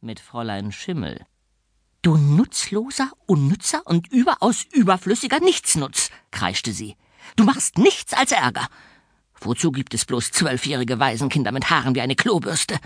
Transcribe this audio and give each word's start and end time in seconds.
Mit 0.00 0.20
Fräulein 0.20 0.70
Schimmel. 0.70 1.26
Du 2.02 2.16
nutzloser, 2.16 3.10
unnützer 3.26 3.82
und 3.84 4.06
überaus 4.12 4.64
überflüssiger 4.72 5.40
Nichtsnutz, 5.40 6.10
kreischte 6.30 6.72
sie. 6.72 6.94
Du 7.34 7.42
machst 7.42 7.78
nichts 7.78 8.14
als 8.14 8.30
Ärger. 8.30 8.68
Wozu 9.40 9.72
gibt 9.72 9.94
es 9.94 10.04
bloß 10.04 10.30
zwölfjährige 10.30 11.00
Waisenkinder 11.00 11.50
mit 11.50 11.68
Haaren 11.68 11.96
wie 11.96 12.00
eine 12.00 12.14
Klobürste? 12.14 12.78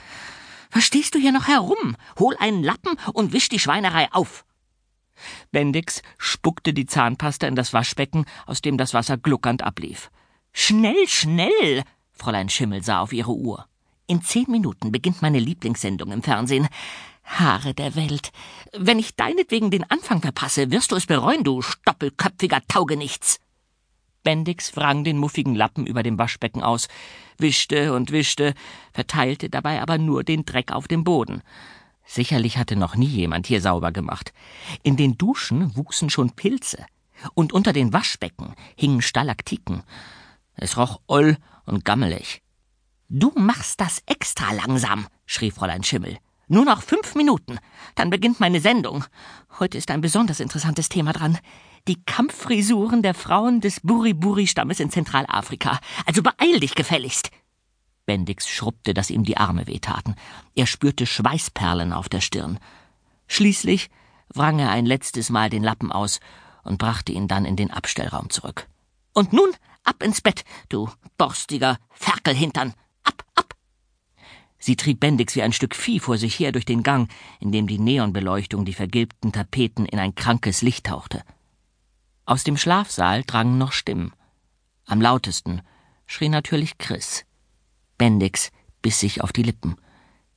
Was 0.71 0.85
stehst 0.85 1.15
du 1.15 1.19
hier 1.19 1.33
noch 1.33 1.49
herum? 1.49 1.97
Hol 2.19 2.35
einen 2.39 2.63
Lappen 2.63 2.97
und 3.13 3.35
wisch 3.35 3.51
die 3.51 3.59
Schweinerei 3.59 4.11
auf. 4.11 4.47
Bendix 5.51 6.01
spuckte 6.17 6.73
die 6.73 6.87
Zahnpasta 6.87 7.47
in 7.47 7.57
das 7.57 7.75
Waschbecken, 7.75 8.25
aus 8.47 8.63
dem 8.63 8.79
das 8.79 8.95
Wasser 8.95 9.19
gluckernd 9.19 9.61
ablief. 9.61 10.11
Schnell, 10.55 11.07
schnell! 11.07 11.85
Fräulein 12.11 12.49
Schimmel 12.49 12.83
sah 12.83 13.01
auf 13.01 13.13
ihre 13.13 13.33
Uhr. 13.33 13.67
In 14.13 14.21
zehn 14.21 14.45
Minuten 14.51 14.93
beginnt 14.93 15.23
meine 15.23 15.39
Lieblingssendung 15.39 16.13
im 16.13 16.23
Fernsehen. 16.23 16.69
Haare 17.25 17.73
der 17.73 17.95
Welt. 17.95 18.31
Wenn 18.77 18.99
ich 18.99 19.17
deinetwegen 19.17 19.71
den 19.71 19.91
Anfang 19.91 20.21
verpasse, 20.21 20.71
wirst 20.71 20.93
du 20.93 20.97
es 20.97 21.07
bereuen, 21.07 21.45
du 21.45 21.63
stoppelköpfiger 21.63 22.61
Taugenichts. 22.69 23.41
Bendix 24.23 24.77
wrang 24.77 25.03
den 25.03 25.17
muffigen 25.17 25.55
Lappen 25.55 25.87
über 25.87 26.03
dem 26.03 26.19
Waschbecken 26.19 26.63
aus, 26.63 26.89
wischte 27.39 27.95
und 27.95 28.13
wischte, 28.13 28.53
verteilte 28.93 29.49
dabei 29.49 29.81
aber 29.81 29.97
nur 29.97 30.25
den 30.25 30.45
Dreck 30.45 30.73
auf 30.73 30.89
dem 30.89 31.05
Boden. 31.05 31.41
Sicherlich 32.05 32.59
hatte 32.59 32.77
noch 32.77 32.97
nie 32.97 33.07
jemand 33.07 33.47
hier 33.47 33.63
sauber 33.63 33.93
gemacht. 33.93 34.35
In 34.83 34.99
den 34.99 35.17
Duschen 35.17 35.75
wuchsen 35.75 36.11
schon 36.11 36.33
Pilze, 36.33 36.85
und 37.33 37.55
unter 37.55 37.73
den 37.73 37.95
Waschbecken 37.95 38.57
hingen 38.77 39.01
Stalaktiken. 39.01 39.85
Es 40.55 40.77
roch 40.77 41.01
oll 41.07 41.39
und 41.65 41.87
gammelig. 41.87 42.42
Du 43.15 43.31
machst 43.37 43.79
das 43.79 44.03
extra 44.07 44.55
langsam, 44.55 45.07
schrie 45.27 45.51
Fräulein 45.51 45.83
Schimmel. 45.83 46.17
Nur 46.49 46.65
noch 46.65 46.81
fünf 46.81 47.15
Minuten, 47.15 47.59
dann 47.95 48.09
beginnt 48.09 48.41
meine 48.41 48.59
Sendung. 48.59 49.05
Heute 49.59 49.77
ist 49.77 49.91
ein 49.91 50.01
besonders 50.01 50.41
interessantes 50.41 50.89
Thema 50.89 51.13
dran 51.13 51.39
die 51.89 52.03
Kampffrisuren 52.05 53.03
der 53.03 53.13
Frauen 53.13 53.61
des 53.61 53.81
Buriburi-Stammes 53.81 54.81
in 54.81 54.91
Zentralafrika. 54.91 55.79
Also 56.07 56.23
beeil 56.23 56.59
dich 56.61 56.75
gefälligst. 56.75 57.31
Bendix 58.07 58.49
schrubbte, 58.49 58.95
dass 58.95 59.11
ihm 59.11 59.25
die 59.25 59.37
Arme 59.37 59.67
wehtaten. 59.67 60.15
Er 60.55 60.67
spürte 60.67 61.05
Schweißperlen 61.05 61.93
auf 61.93 62.09
der 62.09 62.23
Stirn. 62.23 62.59
Schließlich 63.27 63.91
wrang 64.33 64.59
er 64.59 64.71
ein 64.71 64.87
letztes 64.87 65.29
Mal 65.29 65.51
den 65.51 65.63
Lappen 65.63 65.93
aus 65.93 66.19
und 66.63 66.79
brachte 66.79 67.13
ihn 67.13 67.29
dann 67.29 67.45
in 67.45 67.57
den 67.57 67.71
Abstellraum 67.71 68.31
zurück. 68.31 68.69
Und 69.13 69.35
nun 69.35 69.51
ab 69.85 70.03
ins 70.03 70.23
Bett, 70.23 70.45
du 70.71 70.89
borstiger 71.19 71.77
Ferkelhintern. 71.91 72.73
Sie 74.65 74.77
trieb 74.77 75.01
Bendix 75.01 75.35
wie 75.35 75.43
ein 75.43 75.53
Stück 75.53 75.75
Vieh 75.75 75.99
vor 75.99 76.19
sich 76.19 76.39
her 76.39 76.53
durch 76.53 76.65
den 76.65 76.85
Gang, 76.85 77.11
in 77.41 77.51
dem 77.51 77.67
die 77.67 77.81
Neonbeleuchtung 77.81 78.65
die 78.65 78.75
vergilbten 78.75 79.33
Tapeten 79.33 79.87
in 79.87 79.99
ein 79.99 80.15
krankes 80.15 80.63
Licht 80.63 80.87
tauchte. 80.87 81.25
Aus 82.27 82.45
dem 82.45 82.57
Schlafsaal 82.57 83.25
drangen 83.25 83.59
noch 83.59 83.73
Stimmen. 83.73 84.13
Am 84.87 85.01
lautesten 85.01 85.63
schrie 86.07 86.29
natürlich 86.29 86.79
Chris. 86.79 87.25
Bendix 87.99 88.53
biss 88.83 89.01
sich 89.01 89.21
auf 89.21 89.33
die 89.33 89.43
Lippen. 89.43 89.75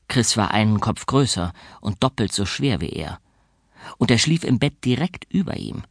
Chris 0.07 0.37
war 0.37 0.49
einen 0.49 0.79
Kopf 0.79 1.05
größer 1.05 1.53
und 1.79 2.01
doppelt 2.01 2.33
so 2.33 2.47
schwer 2.47 2.81
wie 2.81 2.89
er. 2.89 3.19
Und 3.99 4.09
er 4.09 4.17
schlief 4.17 4.43
im 4.43 4.57
Bett 4.57 4.83
direkt 4.83 5.31
über 5.31 5.55
ihm. 5.57 5.83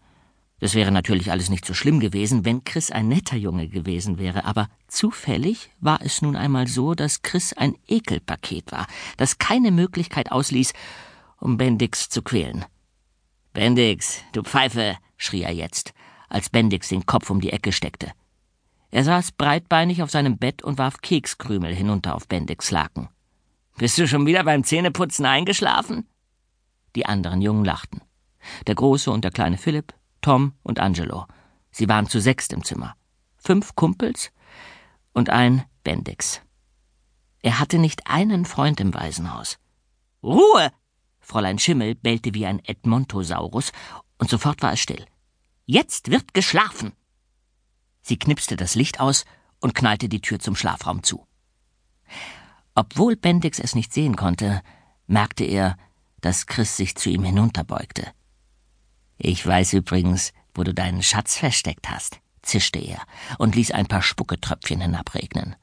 Das 0.60 0.74
wäre 0.74 0.92
natürlich 0.92 1.30
alles 1.30 1.50
nicht 1.50 1.64
so 1.64 1.74
schlimm 1.74 2.00
gewesen, 2.00 2.44
wenn 2.44 2.64
Chris 2.64 2.90
ein 2.90 3.08
netter 3.08 3.36
Junge 3.36 3.68
gewesen 3.68 4.18
wäre, 4.18 4.44
aber 4.44 4.68
zufällig 4.86 5.70
war 5.80 6.00
es 6.00 6.22
nun 6.22 6.36
einmal 6.36 6.68
so, 6.68 6.94
dass 6.94 7.22
Chris 7.22 7.52
ein 7.52 7.74
Ekelpaket 7.86 8.72
war, 8.72 8.86
das 9.16 9.38
keine 9.38 9.72
Möglichkeit 9.72 10.30
ausließ, 10.30 10.72
um 11.40 11.56
Bendix 11.56 12.08
zu 12.08 12.22
quälen. 12.22 12.64
Bendix, 13.52 14.22
du 14.32 14.42
Pfeife, 14.42 14.96
schrie 15.16 15.42
er 15.42 15.52
jetzt, 15.52 15.92
als 16.28 16.48
Bendix 16.50 16.88
den 16.88 17.06
Kopf 17.06 17.30
um 17.30 17.40
die 17.40 17.52
Ecke 17.52 17.72
steckte. 17.72 18.12
Er 18.90 19.04
saß 19.04 19.32
breitbeinig 19.32 20.02
auf 20.02 20.10
seinem 20.10 20.38
Bett 20.38 20.62
und 20.62 20.78
warf 20.78 21.00
Kekskrümel 21.00 21.74
hinunter 21.74 22.14
auf 22.14 22.28
Bendix 22.28 22.70
Laken. 22.70 23.08
Bist 23.76 23.98
du 23.98 24.06
schon 24.06 24.26
wieder 24.26 24.44
beim 24.44 24.62
Zähneputzen 24.62 25.26
eingeschlafen? 25.26 26.06
Die 26.94 27.06
anderen 27.06 27.42
Jungen 27.42 27.64
lachten. 27.64 28.02
Der 28.68 28.76
Große 28.76 29.10
und 29.10 29.24
der 29.24 29.32
kleine 29.32 29.58
Philipp, 29.58 29.94
Tom 30.24 30.54
und 30.62 30.80
Angelo. 30.80 31.26
Sie 31.70 31.86
waren 31.86 32.08
zu 32.08 32.18
sechst 32.18 32.54
im 32.54 32.64
Zimmer. 32.64 32.96
Fünf 33.36 33.74
Kumpels 33.74 34.32
und 35.12 35.28
ein 35.28 35.66
Bendix. 35.82 36.40
Er 37.42 37.58
hatte 37.60 37.76
nicht 37.76 38.06
einen 38.06 38.46
Freund 38.46 38.80
im 38.80 38.94
Waisenhaus. 38.94 39.58
Ruhe! 40.22 40.72
Fräulein 41.20 41.58
Schimmel 41.58 41.94
bellte 41.94 42.32
wie 42.32 42.46
ein 42.46 42.64
Edmontosaurus, 42.64 43.70
und 44.16 44.30
sofort 44.30 44.62
war 44.62 44.72
es 44.72 44.80
still. 44.80 45.04
Jetzt 45.66 46.10
wird 46.10 46.32
geschlafen. 46.32 46.94
Sie 48.00 48.18
knipste 48.18 48.56
das 48.56 48.74
Licht 48.74 49.00
aus 49.00 49.26
und 49.60 49.74
knallte 49.74 50.08
die 50.08 50.22
Tür 50.22 50.38
zum 50.38 50.56
Schlafraum 50.56 51.02
zu. 51.02 51.26
Obwohl 52.74 53.16
Bendix 53.16 53.58
es 53.58 53.74
nicht 53.74 53.92
sehen 53.92 54.16
konnte, 54.16 54.62
merkte 55.06 55.44
er, 55.44 55.76
dass 56.22 56.46
Chris 56.46 56.78
sich 56.78 56.96
zu 56.96 57.10
ihm 57.10 57.24
hinunterbeugte. 57.24 58.10
Ich 59.26 59.46
weiß 59.46 59.72
übrigens, 59.72 60.34
wo 60.54 60.64
du 60.64 60.74
deinen 60.74 61.02
Schatz 61.02 61.38
versteckt 61.38 61.88
hast, 61.88 62.20
zischte 62.42 62.78
er 62.78 63.00
und 63.38 63.54
ließ 63.54 63.70
ein 63.70 63.86
paar 63.86 64.02
Spucketröpfchen 64.02 64.82
hinabregnen. 64.82 65.56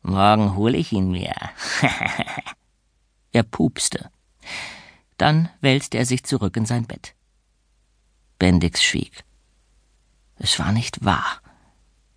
Morgen 0.00 0.56
hole 0.56 0.78
ich 0.78 0.90
ihn 0.92 1.10
mir. 1.10 1.34
er 3.32 3.42
pupste. 3.42 4.10
Dann 5.18 5.50
wälzte 5.60 5.98
er 5.98 6.06
sich 6.06 6.24
zurück 6.24 6.56
in 6.56 6.64
sein 6.64 6.86
Bett. 6.86 7.14
Bendix 8.38 8.82
schwieg. 8.82 9.22
Es 10.36 10.58
war 10.58 10.72
nicht 10.72 11.04
wahr. 11.04 11.42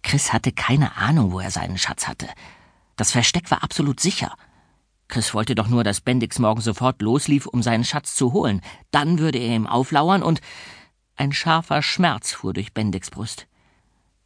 Chris 0.04 0.32
hatte 0.32 0.54
keine 0.54 0.96
Ahnung, 0.96 1.34
wo 1.34 1.42
er 1.42 1.52
seinen 1.52 1.78
Schatz 1.78 2.08
hatte. 2.08 2.30
Das 2.96 3.12
Versteck 3.12 3.52
war 3.52 3.62
absolut 3.62 4.00
sicher. 4.00 4.34
Chris 5.12 5.34
wollte 5.34 5.56
doch 5.56 5.68
nur, 5.68 5.84
dass 5.84 6.00
Bendix 6.00 6.40
morgen 6.40 6.62
sofort 6.62 7.02
loslief, 7.02 7.46
um 7.46 7.62
seinen 7.62 7.84
Schatz 7.84 8.16
zu 8.16 8.32
holen. 8.32 8.62
Dann 8.92 9.20
würde 9.20 9.40
er 9.40 9.56
ihm 9.56 9.68
auflauern 9.68 10.24
und 10.24 10.40
ein 11.18 11.34
scharfer 11.34 11.84
Schmerz 11.84 12.32
fuhr 12.32 12.54
durch 12.54 12.74
Bendix 12.74 13.12
Brust. 13.12 13.46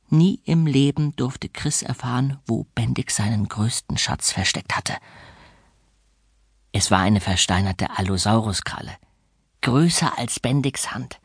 Nie 0.09 0.40
im 0.46 0.68
Leben 0.68 1.16
durfte 1.16 1.50
Chris 1.50 1.81
erfahren, 1.81 2.40
wo 2.46 2.68
Bendix 2.75 3.16
seinen 3.16 3.47
größten 3.47 3.97
Schatz 3.97 4.31
versteckt 4.31 4.78
hatte. 4.78 4.94
Es 6.72 6.91
war 6.91 7.00
eine 7.00 7.19
versteinerte 7.19 7.97
Allosauruskralle, 7.97 8.96
größer 9.62 10.19
als 10.19 10.40
Bendix 10.40 10.94
Hand. 10.94 11.19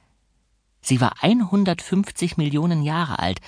Sie 0.81 1.03
war 1.03 1.23
150 1.23 2.39
Millionen 2.39 2.83
Jahre 2.83 3.19
alt 3.19 3.43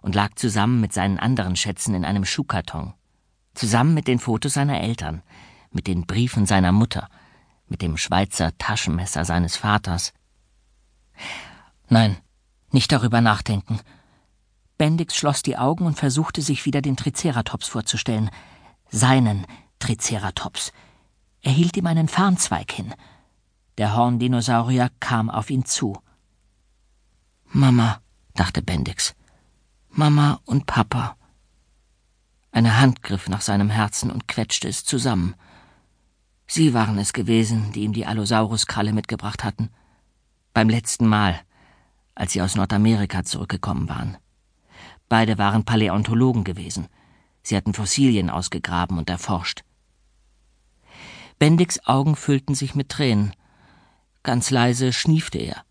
und 0.00 0.14
lag 0.14 0.36
zusammen 0.36 0.80
mit 0.80 0.92
seinen 0.92 1.18
anderen 1.18 1.56
Schätzen 1.56 1.96
in 1.96 2.04
einem 2.04 2.24
Schuhkarton. 2.24 2.94
Zusammen 3.54 3.94
mit 3.94 4.06
den 4.06 4.20
Fotos 4.20 4.52
seiner 4.52 4.80
Eltern, 4.80 5.22
mit 5.76 5.86
den 5.86 6.06
Briefen 6.06 6.46
seiner 6.46 6.72
Mutter, 6.72 7.08
mit 7.68 7.82
dem 7.82 7.96
Schweizer 7.96 8.56
Taschenmesser 8.58 9.24
seines 9.24 9.56
Vaters. 9.56 10.12
Nein, 11.88 12.16
nicht 12.72 12.90
darüber 12.90 13.20
nachdenken. 13.20 13.78
Bendix 14.78 15.14
schloss 15.16 15.42
die 15.42 15.56
Augen 15.56 15.86
und 15.86 15.96
versuchte 15.96 16.42
sich 16.42 16.66
wieder 16.66 16.82
den 16.82 16.96
Triceratops 16.96 17.68
vorzustellen. 17.68 18.30
Seinen 18.90 19.46
Triceratops. 19.78 20.72
Er 21.42 21.52
hielt 21.52 21.76
ihm 21.76 21.86
einen 21.86 22.08
Farnzweig 22.08 22.72
hin. 22.72 22.92
Der 23.78 23.94
Horndinosaurier 23.94 24.90
kam 25.00 25.30
auf 25.30 25.50
ihn 25.50 25.64
zu. 25.64 25.96
Mama, 27.44 28.00
dachte 28.34 28.62
Bendix. 28.62 29.14
Mama 29.90 30.40
und 30.44 30.66
Papa. 30.66 31.16
Eine 32.50 32.78
Hand 32.78 33.02
griff 33.02 33.28
nach 33.28 33.42
seinem 33.42 33.70
Herzen 33.70 34.10
und 34.10 34.28
quetschte 34.28 34.68
es 34.68 34.84
zusammen. 34.84 35.34
Sie 36.46 36.74
waren 36.74 36.98
es 36.98 37.12
gewesen, 37.12 37.72
die 37.72 37.82
ihm 37.82 37.92
die 37.92 38.06
Allosauruskralle 38.06 38.92
mitgebracht 38.92 39.44
hatten. 39.44 39.70
Beim 40.54 40.68
letzten 40.68 41.06
Mal, 41.06 41.40
als 42.14 42.32
sie 42.32 42.42
aus 42.42 42.54
Nordamerika 42.54 43.24
zurückgekommen 43.24 43.88
waren. 43.88 44.16
Beide 45.08 45.38
waren 45.38 45.64
Paläontologen 45.64 46.44
gewesen. 46.44 46.88
Sie 47.42 47.56
hatten 47.56 47.74
Fossilien 47.74 48.30
ausgegraben 48.30 48.98
und 48.98 49.10
erforscht. 49.10 49.62
Bendix 51.38 51.84
Augen 51.84 52.16
füllten 52.16 52.54
sich 52.54 52.74
mit 52.74 52.88
Tränen. 52.88 53.32
Ganz 54.22 54.50
leise 54.50 54.92
schniefte 54.92 55.38
er. 55.38 55.64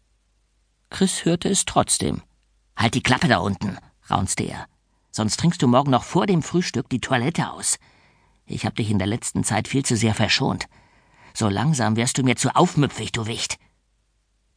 Chris 0.90 1.26
hörte 1.26 1.50
es 1.50 1.66
trotzdem. 1.66 2.22
Halt 2.78 2.94
die 2.94 3.04
Klappe 3.04 3.28
da 3.28 3.40
unten, 3.40 3.78
raunzte 4.10 4.44
er. 4.44 4.68
Sonst 5.12 5.40
trinkst 5.40 5.62
du 5.62 5.68
morgen 5.68 5.92
noch 5.92 6.04
vor 6.04 6.28
dem 6.28 6.44
Frühstück 6.44 6.90
die 6.90 7.02
Toilette 7.02 7.50
aus. 7.50 7.80
Ich 8.46 8.66
hab 8.66 8.76
dich 8.76 8.92
in 8.92 9.00
der 9.00 9.08
letzten 9.08 9.44
Zeit 9.44 9.68
viel 9.68 9.84
zu 9.84 9.96
sehr 9.96 10.14
verschont. 10.14 10.68
So 11.34 11.50
langsam 11.50 11.96
wirst 11.96 12.18
du 12.18 12.24
mir 12.24 12.36
zu 12.36 12.56
aufmüpfig, 12.56 13.12
du 13.12 13.26
Wicht. 13.26 13.58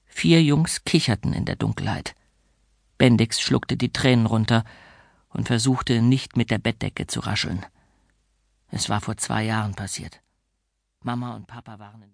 Vier 0.06 0.42
Jungs 0.42 0.84
kicherten 0.84 1.32
in 1.32 1.44
der 1.44 1.56
Dunkelheit. 1.56 2.14
Bendix 2.98 3.40
schluckte 3.40 3.76
die 3.76 3.92
Tränen 3.92 4.26
runter 4.26 4.64
und 5.28 5.46
versuchte 5.46 6.02
nicht 6.02 6.36
mit 6.36 6.50
der 6.50 6.58
Bettdecke 6.58 7.06
zu 7.06 7.20
rascheln. 7.20 7.64
Es 8.70 8.88
war 8.88 9.00
vor 9.00 9.16
zwei 9.16 9.44
Jahren 9.44 9.74
passiert. 9.74 10.20
Mama 11.02 11.34
und 11.36 11.46
Papa 11.46 11.78
waren 11.78 12.02
in 12.02 12.06